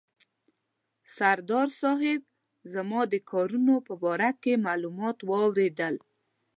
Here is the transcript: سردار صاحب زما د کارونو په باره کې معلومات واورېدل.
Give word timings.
سردار 1.15 1.67
صاحب 1.81 2.21
زما 2.73 3.01
د 3.13 3.15
کارونو 3.31 3.75
په 3.87 3.93
باره 4.03 4.29
کې 4.41 4.63
معلومات 4.67 5.17
واورېدل. 5.29 5.95